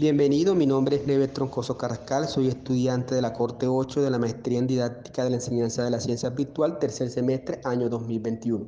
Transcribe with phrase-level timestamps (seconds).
[0.00, 4.18] Bienvenido, mi nombre es Leve Troncoso Carrascal, soy estudiante de la Corte 8 de la
[4.18, 8.64] Maestría en Didáctica de la Enseñanza de la Ciencia Virtual, tercer semestre, año 2021.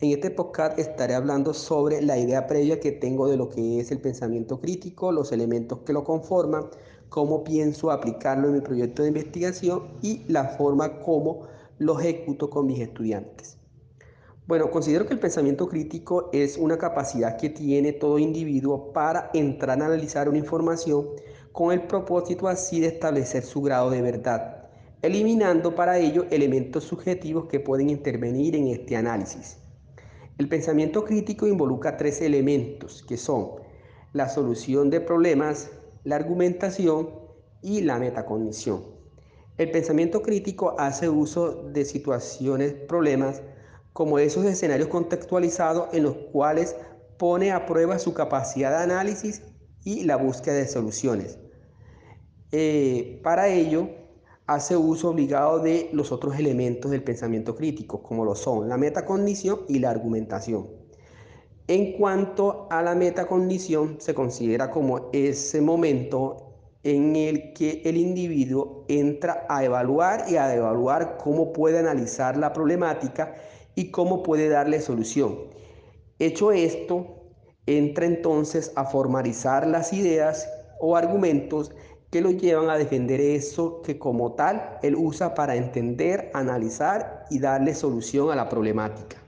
[0.00, 3.90] En este podcast estaré hablando sobre la idea previa que tengo de lo que es
[3.90, 6.66] el pensamiento crítico, los elementos que lo conforman,
[7.08, 11.48] cómo pienso aplicarlo en mi proyecto de investigación y la forma como
[11.78, 13.57] lo ejecuto con mis estudiantes.
[14.48, 19.82] Bueno, considero que el pensamiento crítico es una capacidad que tiene todo individuo para entrar
[19.82, 21.06] a analizar una información
[21.52, 24.70] con el propósito así de establecer su grado de verdad,
[25.02, 29.58] eliminando para ello elementos subjetivos que pueden intervenir en este análisis.
[30.38, 33.50] El pensamiento crítico involucra tres elementos que son
[34.14, 35.70] la solución de problemas,
[36.04, 37.10] la argumentación
[37.60, 38.82] y la metacognición.
[39.58, 43.42] El pensamiento crítico hace uso de situaciones, problemas,
[43.98, 46.76] como esos escenarios contextualizados en los cuales
[47.16, 49.42] pone a prueba su capacidad de análisis
[49.82, 51.40] y la búsqueda de soluciones.
[52.52, 53.88] Eh, para ello,
[54.46, 59.62] hace uso obligado de los otros elementos del pensamiento crítico, como lo son la metacognición
[59.68, 60.68] y la argumentación.
[61.66, 66.54] En cuanto a la metacognición, se considera como ese momento
[66.84, 72.52] en el que el individuo entra a evaluar y a evaluar cómo puede analizar la
[72.52, 73.34] problemática
[73.78, 75.38] y cómo puede darle solución.
[76.18, 77.30] Hecho esto,
[77.64, 80.48] entra entonces a formalizar las ideas
[80.80, 81.70] o argumentos
[82.10, 87.38] que lo llevan a defender eso que como tal él usa para entender, analizar y
[87.38, 89.18] darle solución a la problemática.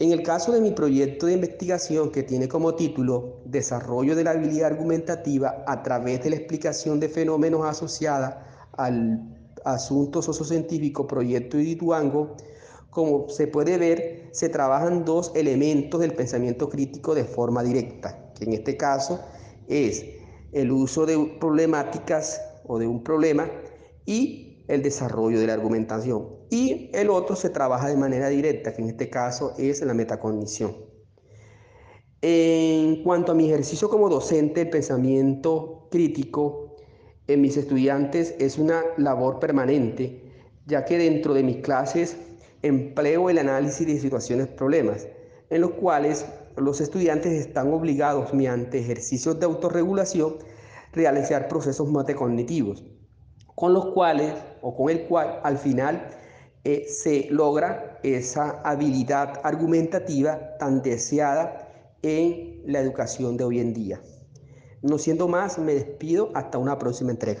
[0.00, 4.32] En el caso de mi proyecto de investigación que tiene como título Desarrollo de la
[4.32, 12.36] habilidad argumentativa a través de la explicación de fenómenos asociada al Asuntos Sociocientíficos, Proyecto Idituango,
[12.90, 18.44] como se puede ver, se trabajan dos elementos del pensamiento crítico de forma directa, que
[18.44, 19.20] en este caso
[19.66, 20.04] es
[20.52, 23.50] el uso de problemáticas o de un problema
[24.06, 26.28] y el desarrollo de la argumentación.
[26.50, 30.76] Y el otro se trabaja de manera directa, que en este caso es la metacognición.
[32.22, 36.73] En cuanto a mi ejercicio como docente, el pensamiento crítico
[37.26, 40.22] en mis estudiantes es una labor permanente,
[40.66, 42.16] ya que dentro de mis clases
[42.62, 45.08] empleo el análisis de situaciones problemas,
[45.50, 46.26] en los cuales
[46.56, 50.36] los estudiantes están obligados mediante ejercicios de autorregulación
[50.92, 52.84] realizar procesos metacognitivos,
[53.54, 56.08] con los cuales o con el cual al final
[56.64, 61.68] eh, se logra esa habilidad argumentativa tan deseada
[62.02, 64.00] en la educación de hoy en día.
[64.84, 67.40] No siendo más, me despido hasta una próxima entrega.